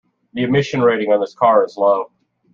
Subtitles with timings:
[0.33, 2.09] The emission rating on this car is low.